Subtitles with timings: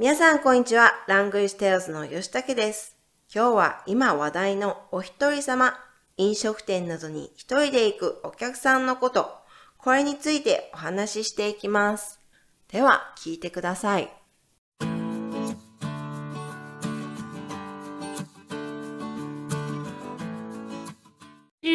[0.00, 0.92] 皆さんこんにちは。
[1.08, 2.96] ラングイステールズの吉武です。
[3.34, 5.74] 今日は今話題のお一人様、
[6.16, 9.28] 飲食店などに一人で行くお客さんのこと、
[9.76, 12.20] これについてお話ししていきます。
[12.68, 14.08] では、聞いてください。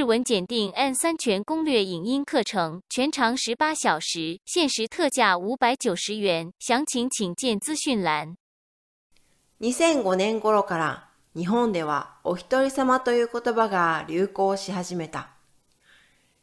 [0.04, 6.52] 日文检定 N 三全攻略影音课程，全长十八小时，限时特价五百九十元。
[6.60, 8.36] 详情请见资讯栏。
[9.62, 15.30] 2005年頃から日本ではお一人様という言葉が流行し始めた。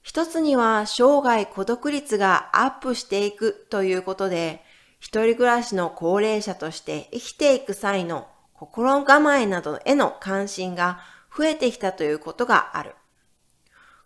[0.00, 4.64] 一つには生涯孤独率がアップしていくということで、
[5.00, 11.00] 一人暮らしの高齢者として生きていく際の心構えなどへの関心が
[11.36, 12.94] 増えてきたということがある。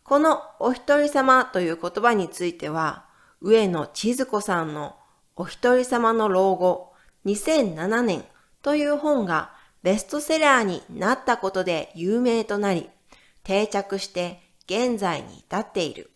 [0.05, 3.07] このお一人様という言葉については、
[3.41, 4.97] 上野千鶴子さんの
[5.35, 6.93] お一人様の老後
[7.25, 8.25] 2007年
[8.61, 12.91] という本がベストセラーになったことで有名となり、
[13.45, 16.11] 定着して現在に至っている。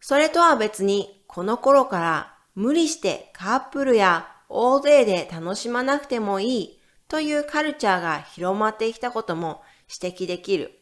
[0.00, 9.62] それとは別に、この頃から無理してカップルや大勢で楽しまなくてもいいというカルチャーが広まってきたことも
[10.02, 10.79] 指摘できる。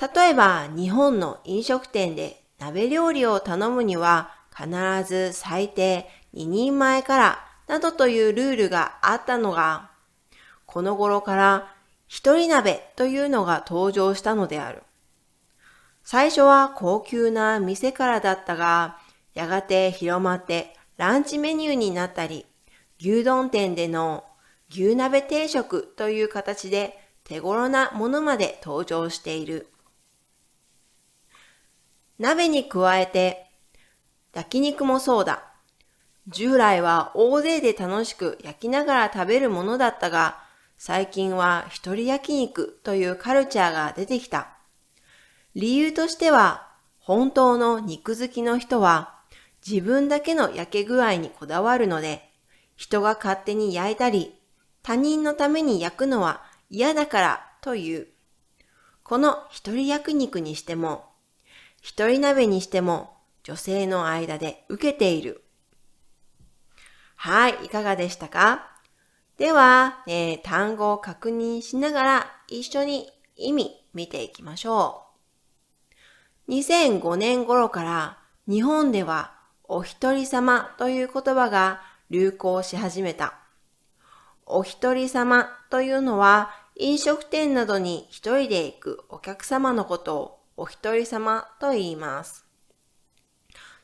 [0.00, 4.68] 例えば日本の飲食店で鍋料理を頼むには必
[5.06, 9.90] ず最低2人前からなどというルールがあったのが、
[10.66, 11.74] この頃から
[12.06, 14.82] 一人鍋というのが登場したのである。
[16.04, 18.98] 最初は高級な店からだったが、
[19.34, 22.46] やがて広まってランチメニューになったり、
[23.00, 24.24] 牛丼店での
[24.70, 29.68] 牛鍋定食という形で手頃なものまで登場している。
[32.18, 33.46] 鍋に加えて、
[34.32, 35.42] 焼肉もそうだ。
[36.28, 40.38] 従来は大勢で楽しく焼きながら食べるものだったが、
[40.78, 44.56] 最近は一人焼肉というカルチャーが出てきた。
[45.54, 46.68] 理由としては、
[46.98, 49.14] 本当の肉好きの人は
[49.66, 52.30] 自分だけの焼け具合にこだわるので、
[52.76, 54.34] 人が勝手に焼いたり、
[54.82, 58.08] 他人のために焼くのは嫌だからという。
[59.02, 61.06] この一人焼肉にしても、
[61.80, 65.42] 一人鍋にしても女性の間で受けている。
[67.16, 68.68] はい、いかがでしたか？
[69.38, 75.02] では、えー、単語を確認しながら一緒に意味見ていきましょ
[76.48, 76.52] う。
[76.52, 83.34] 2005年頃から日本ではお一人様という言葉が流行し始めた。
[84.46, 92.46] お一人様というのは飲食店などに一人で行くお客様のことをお一人様と言います。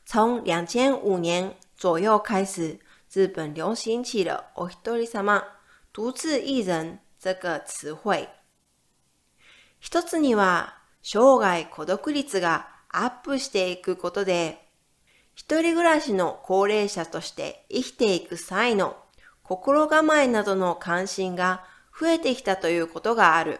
[0.05, 2.79] 从2005年左右开始，
[3.09, 5.43] 日本流行起了“お一人様”
[5.93, 8.27] 独自一人这个词汇。
[9.79, 14.67] 一つには、生涯孤独率がアップしていくことで、
[15.35, 18.97] 一人暮らしの高齢者として生きていく際の
[19.43, 21.65] 心構えなどの関心が
[21.99, 23.59] 増えてきたということがある。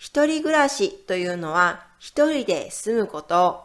[0.00, 3.64] 一人暮らしというのは一人で住むこと。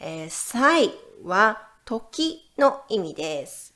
[0.00, 0.90] えー、歳
[1.22, 3.72] は時の意味です。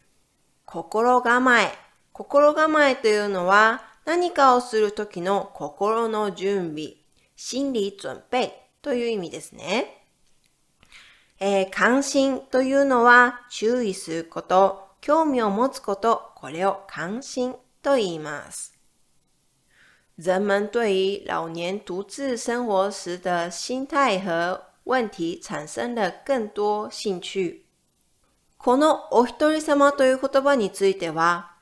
[0.65, 1.73] 心構え。
[2.13, 6.95] 心構えというのは何かをするときの心の準備、
[7.37, 8.53] 心理準備
[8.83, 10.05] という意味ですね。
[11.39, 18.80] えー、関心というのは注意すること、興味を持つこと、これを関心と言います。
[20.23, 27.65] 人们对于老年独自生活时的心态和问题产生了更多興趣。
[28.59, 31.53] このお一人様という言葉については、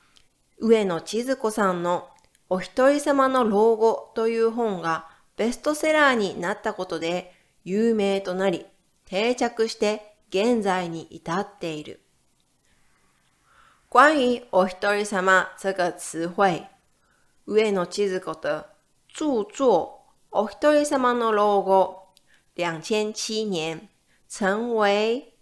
[0.57, 2.09] 上野千鶴子さんの
[2.49, 7.31] お一人様の老後という本がベストセラーになったことで
[7.63, 8.65] 有名となり、
[9.05, 12.01] 定着して現在に至っている。
[13.87, 16.67] 关于お一人様这个词汇，
[17.49, 18.75] 上野千鶴子的
[19.11, 19.65] 著作
[20.37, 22.13] 《お一人様の老後》
[22.63, 23.89] 2007年
[24.27, 25.33] 成为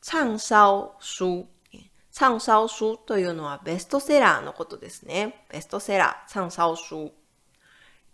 [0.00, 1.46] 畅销書。
[2.10, 5.44] 畅销書というのはベストセラーのことですね。
[5.50, 7.12] ベストセラー、畅销書。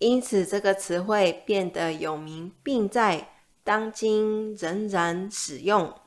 [0.01, 3.29] 因此，这个词汇变得有名，并在
[3.63, 6.01] 当今仍然使用。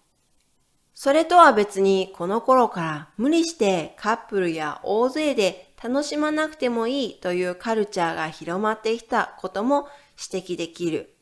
[0.93, 9.87] それとは別に、この頃から無理してカップルや大勢で楽しまなくてもいいというカルチャーが広まってきたことも
[10.31, 11.13] 指摘できる。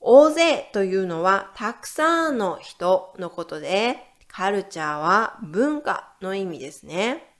[0.00, 7.36] 大勢というのはたくさんの人のことで、カルチャーは文化の意味ですね。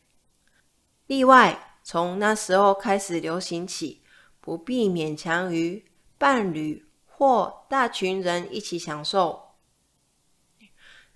[1.08, 4.02] 例外，从那时候开始流行起，
[4.40, 5.84] 不必勉强于
[6.19, 9.56] 伴侣或大群人一起享受。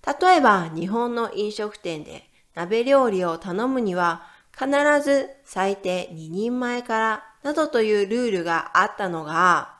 [0.03, 4.27] 例えば、日本の飲食店で鍋料理を頼むには、
[4.57, 4.67] 必
[5.03, 9.77] ず最低2人前からなどというルールがあったのが、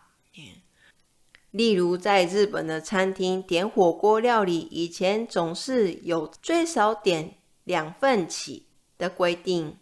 [1.51, 8.67] 例如在日本的餐厅点火锅料理，以前总是有最少点两份起
[8.99, 9.79] 的规定。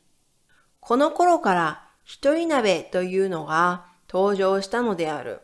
[0.80, 5.42] この頃から一人鍋というのが登場したのである。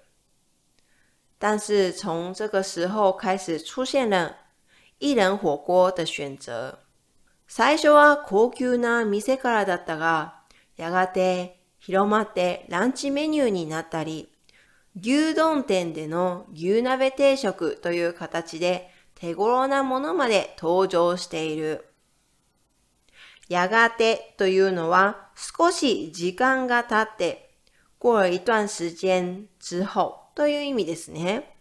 [1.37, 4.37] 但是从这个时候开始出现了
[4.99, 6.80] 一人火锅的选择。
[7.53, 10.35] 最初は高級な店からだったが、
[10.77, 14.31] やがて広まってランチメニューになったり、
[14.97, 21.89] 牛丼店での牛鍋定食という形で手頃なものまで登場している。
[23.49, 27.51] やがてというのは少し時間が経って
[28.01, 31.53] 過了一段時間之後という意味ですね。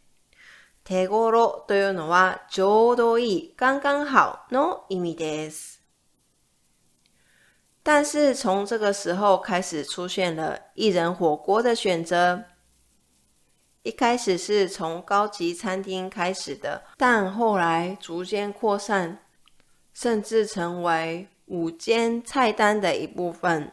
[0.84, 5.79] 手頃というのはちょうどいい、刚刚好の意味です。
[7.92, 12.44] 但是从这个时候开始出现了一人火锅的选择。
[13.82, 19.18] 一开始是从高级餐厅开始的，但后来逐渐扩散，
[19.92, 23.72] 甚至成为午间菜单的一部分，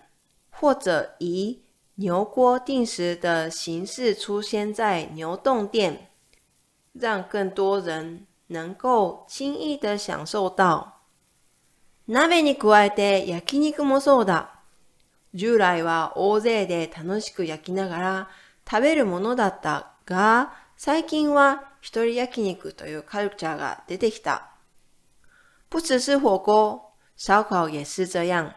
[0.49, 1.61] 或者以
[1.97, 6.09] 牛锅定时的形式出现在牛洞店，
[6.93, 10.96] 让更多人能够轻易的享受到。
[12.07, 14.51] 鍋に加えて焼肉もそうだ。
[15.33, 18.30] 従来は大勢で楽しく焼きながら
[18.69, 24.51] 食べるものだったが、最近は一人焼肉というカルチャーが出てきた。
[25.69, 28.53] 不只是火锅，烧烤也是这样。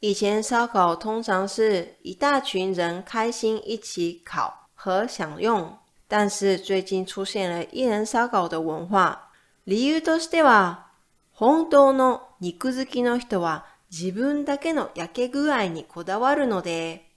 [0.00, 5.78] 以前烧烤通常是一大群人开心一起烤和享用，
[6.08, 9.30] 但是最近出现了一人烧烤的文化。
[9.64, 10.86] 理由としては、
[11.32, 17.10] 本当の肉好きの人は自分だけの焼け具合にこだわるので、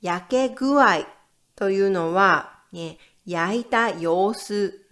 [0.00, 1.06] 焼け具合
[1.56, 4.86] というのは、ね、焼いた様子、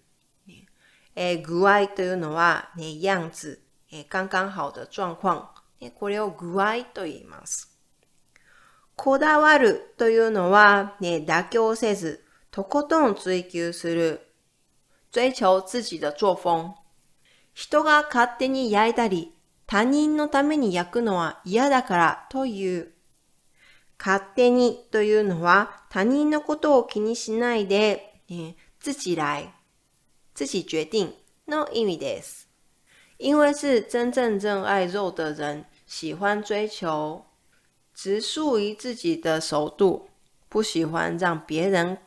[1.15, 3.61] えー、具合というのは、ね、样子、
[3.93, 5.47] えー、刚刚好的状況、
[5.81, 7.77] ね、これを具合と言います。
[8.97, 14.21] こだわるというのは、ね、妥協せず、とことん追求する、
[15.13, 16.88] 追求自己的作風。
[17.59, 19.35] 人が勝手に焼いたり、
[19.67, 22.93] 他人のために焼くのは嫌だからという。
[23.99, 29.53] 勝手にというのは他人のことを気にしないで、ね、自己来、
[30.39, 31.13] 自己決定
[31.49, 32.49] の意味です。
[33.17, 37.25] 因为是真正热爱肉的人，喜欢追求
[37.93, 40.11] 只属于自己的熟度，
[40.49, 41.99] 不喜欢让别人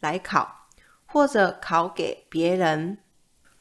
[0.00, 0.68] 来烤，
[1.06, 2.98] 或者烤给别人。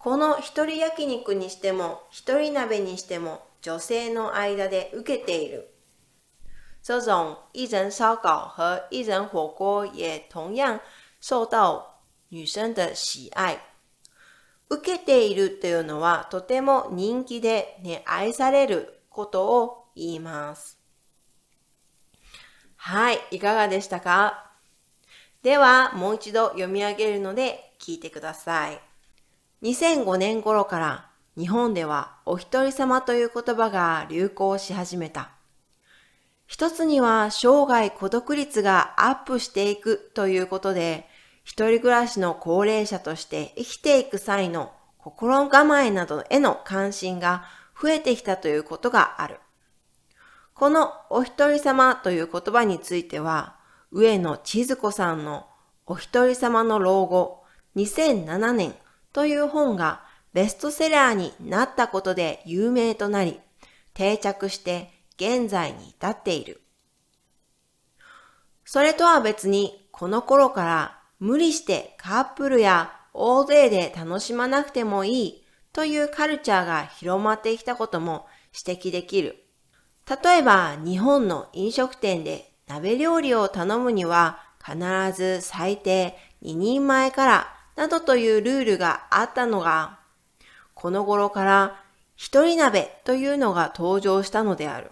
[0.08, 5.68] この一人焼肉にしても、一人鍋にしても、女性の間で受けている。
[6.82, 10.80] 这种一人烧烤和一人火锅也同样
[11.20, 12.00] 受到
[12.30, 13.60] 女生的喜愛。
[14.70, 20.80] 受けているというのはとても人気で、ね、愛されることを言います。
[22.78, 24.54] はい、いかがでしたか？
[25.44, 28.80] では、もう一度読み上げるので聞いてください。
[29.64, 35.32] 2005年頃から日本ではお一人様という言葉が流行し始めた。
[36.46, 41.08] 一つには生涯孤独率がアップしていくということで、
[41.44, 47.46] 一人暮らしの高齢者として生きていく際の心構えなどへの関心が
[47.82, 49.40] 増えてきたということがある。
[50.54, 53.56] このお一人様という言葉については、
[53.92, 55.48] 上野千鶴子さんの
[55.88, 57.44] お一人様の老後
[57.76, 58.76] 2007年
[59.18, 63.40] という本がベストセラーになったことで有名となり、
[63.96, 66.62] 定着して現在に至っている。
[68.64, 75.44] それとは別に、この頃から無理してカップルや大勢で楽しまなくてもいい
[75.74, 78.28] というカルチャーが広まってきたことも
[78.68, 79.48] 指摘できる。
[80.08, 84.78] 例えば日本の飲食店で鍋料理を頼むには必
[85.12, 90.00] ず最低2人前からなどというルールがあったのが、
[90.74, 91.84] この頃から
[92.16, 94.92] 一人鍋というのが登場したのである。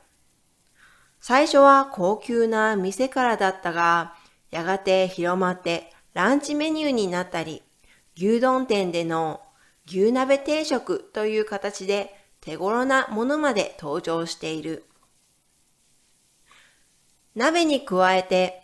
[1.20, 4.14] 最初は高級な店からだったが、
[4.52, 7.64] やがて広まってランチメニューになったり、
[8.16, 9.42] 牛丼店での
[9.88, 14.86] 牛鍋定食という形で手頃なものまで登場している。
[17.34, 18.62] 鍋に加えて、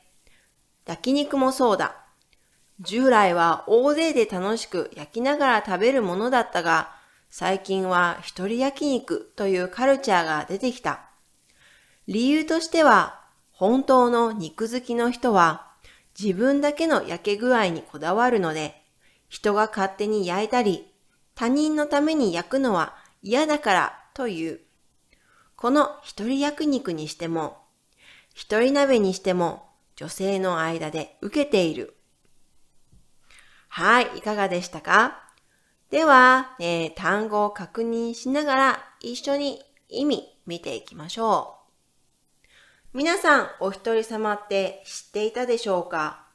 [0.85, 2.00] 焼肉もそうだ。
[2.81, 6.95] 従来は大勢で楽しく焼きながら食べるものだったが、
[7.29, 11.01] 最近は一人焼肉というカルチャーが出てきた。
[12.07, 13.21] 理由としては、
[13.51, 15.67] 本当の肉好きの人は
[16.19, 18.81] 自分だけの焼け具合にこだわるので、
[19.29, 20.91] 人が勝手に焼いたり、
[21.35, 24.59] 他人のために焼くのは嫌だからという。
[25.55, 27.59] この一人焼肉にしても、
[28.33, 31.95] 一人鍋にしても女性の間で受けている。
[33.73, 35.17] はい、いかがでしたか？
[35.91, 41.55] では、えー、単語を確認しながら一緒に意味見ていきましょ
[42.93, 42.97] う。
[42.97, 46.25] 皆さん、お一人様って知っていたでしょうか？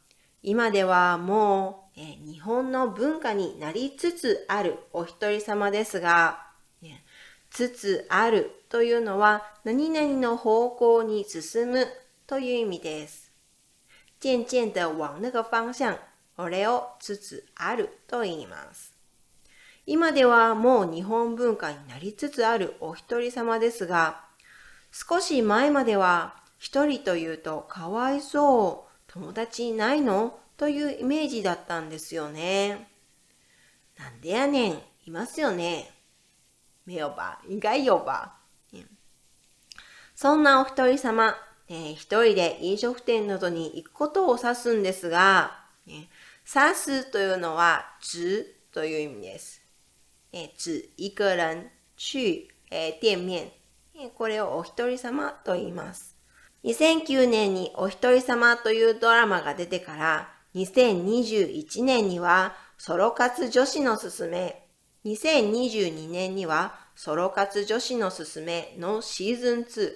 [0.42, 6.42] 今ではもう、えー、日本の文化になりつつあるお一人様ですが、
[7.50, 11.86] つつあるというのは何々の方向に進む
[12.26, 13.30] という意味です。
[14.20, 15.98] 渐渐的往那个方向、
[16.36, 18.94] これをつつあると言います。
[19.86, 24.24] 今ではもう日本文化になりつつあるお一人様ですが、
[24.92, 32.88] 少し前までは一人というとかわいそう、友達いないのというイメージだったんですよね。
[33.96, 34.72] なんでやねん、
[35.06, 35.92] いますよね。
[36.84, 38.36] 没有吧应该有吧
[40.14, 41.36] そんなお一人様、
[41.68, 49.62] えー、一人で飲食店などに行くことを指すんですが、指すというのは、指という意味です。
[50.32, 53.50] え指一个人去、え店面、
[53.94, 56.16] えこれをお一人様と言います。
[56.64, 64.66] 2009年にお一人様というドラマが出てから、2021年にはソロ活女子のすすめ、
[65.04, 69.92] 2022年にはソロ活女子のすすめのシーズン2、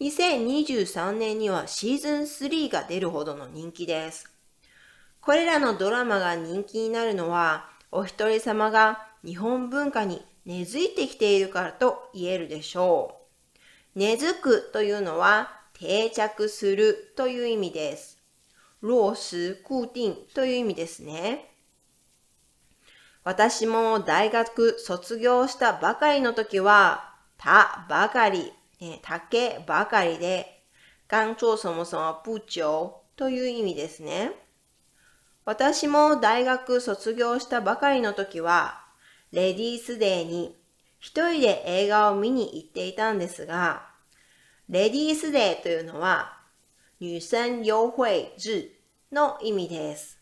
[0.00, 4.31] 2023年にはシーズン3が出るほどの人気です。
[5.22, 13.20] これらのドラマが人気になるのは、お一人様が日本文化に根付いてきているからと言えるでしょ
[13.94, 13.98] う。
[13.98, 18.18] 根付くというのは定着するという意味です。
[18.80, 21.54] 落实固定という意味ですね。
[23.22, 30.64] 私も大学卒業したばかりの時は、たばかり、ね、竹ばかりで、
[31.06, 34.32] 刚做什么什么不久という意味ですね。
[35.44, 38.84] 私も大学卒業したばかりの時は、
[39.32, 40.56] レディースデーに
[41.00, 43.88] 一人で映画を見に行っていたんですが、
[44.68, 46.38] レディースデーというのは、
[47.00, 48.70] 女生優惠日
[49.10, 50.20] の意味です。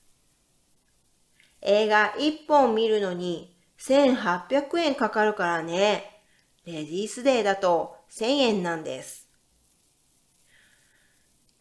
[1.61, 6.23] 映画1本見るのに1800円かかるからね。
[6.65, 9.29] レディースデーだと1000円なんです。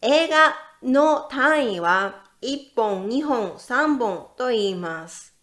[0.00, 5.34] 映画の単位は1本、2本、3本と言います。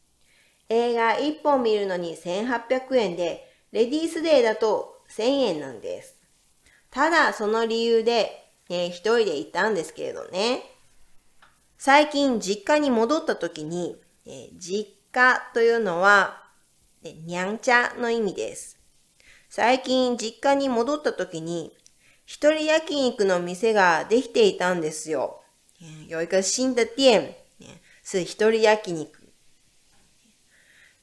[0.70, 6.16] 映画1本見るのに1800円で、レディースデーだと1000円なんです。
[6.90, 10.64] ただその理由で、ね、一人で行ったんですけれどね。
[11.78, 16.44] 最近実家に戻った時に、え実家というのは、
[17.04, 18.80] ね、にゃんちゃの意味です。
[19.50, 21.78] 最近実家に戻った時に、
[22.26, 25.44] 一人焼肉の店ができていたんですよ。
[26.08, 27.36] 有一个新的店、
[28.02, 29.08] 是一人焼肉。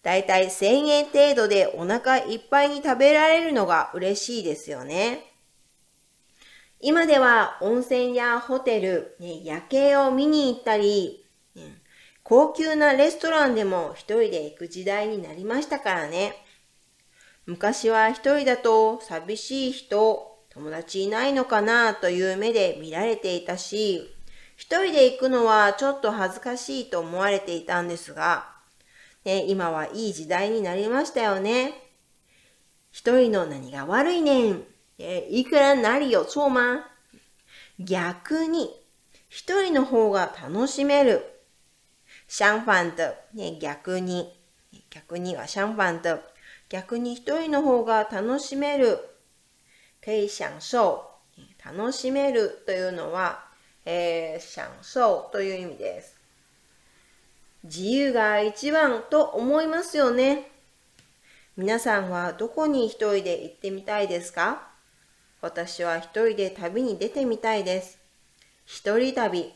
[0.03, 5.33] だいたい1000円程度でお腹いっぱいに食べられるのが嬉しいですよね。
[6.81, 11.25] 今では温泉やホテル、ね、夜景を見に行ったり、
[12.23, 16.35] 高級なレストランでも一人で行く時代になりましたからね。
[17.47, 24.14] 昔は一人だと寂しい人、友達いないのかなという目で見られていたし、
[24.57, 28.47] 一人で行くのはちょっと恥ずかしいと思われていたんですが、
[29.25, 31.73] ね、今はいい時代になりましたよね。
[32.93, 34.65] 一人の何が悪いねん。
[34.99, 36.89] えいくらなりよ、そうま。
[37.81, 38.71] 逆に、
[39.29, 41.25] 一人の方が楽しめる。
[42.29, 44.33] 相反的、ね、逆に、
[44.91, 46.21] 逆には相反的、
[46.69, 48.99] 逆に一人の方が楽しめる、
[50.05, 51.03] 可以享受、
[51.65, 53.44] 楽しめるというのは、
[53.85, 56.17] えー、享受という意味です。
[57.65, 60.51] 自由が一番と思いますよね。
[61.57, 64.69] 皆さんはどこに一人で行ってみたいですか？
[65.41, 67.99] 私は一人で旅に出てみたいです。
[68.65, 69.53] 一人旅。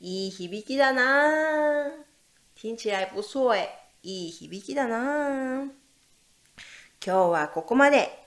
[0.00, 1.90] いい響きだなぁ
[2.54, 3.68] 听起来不错诶，
[4.02, 5.70] いい響きだなぁ
[7.04, 8.24] 今日はここまで。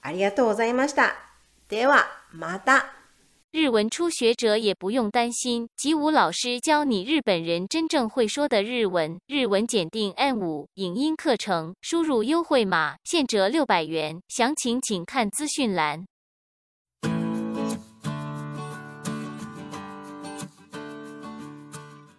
[0.00, 1.14] ありがとうございました。
[1.68, 3.01] では、また。
[3.52, 9.20] 日文初学者也不用担心，吉武老师教你日本人真正会说的日文。
[9.26, 16.06] 日文检定 N 五影音课程，输入优惠码现折六百元，详情请看资讯栏。